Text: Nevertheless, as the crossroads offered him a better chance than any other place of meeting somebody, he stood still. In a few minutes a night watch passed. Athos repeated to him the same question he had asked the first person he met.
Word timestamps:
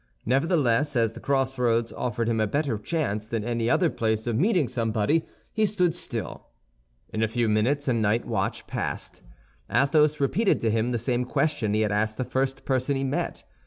Nevertheless, 0.25 0.95
as 0.95 1.13
the 1.13 1.19
crossroads 1.19 1.93
offered 1.93 2.27
him 2.27 2.39
a 2.39 2.47
better 2.47 2.79
chance 2.79 3.27
than 3.27 3.43
any 3.43 3.69
other 3.69 3.87
place 3.91 4.25
of 4.25 4.35
meeting 4.35 4.67
somebody, 4.67 5.27
he 5.53 5.67
stood 5.67 5.93
still. 5.93 6.47
In 7.13 7.21
a 7.21 7.27
few 7.27 7.47
minutes 7.47 7.87
a 7.87 7.93
night 7.93 8.25
watch 8.25 8.65
passed. 8.65 9.21
Athos 9.69 10.19
repeated 10.19 10.59
to 10.61 10.71
him 10.71 10.91
the 10.91 10.97
same 10.97 11.23
question 11.23 11.75
he 11.75 11.81
had 11.81 11.91
asked 11.91 12.17
the 12.17 12.23
first 12.25 12.65
person 12.65 12.95
he 12.95 13.03
met. 13.03 13.43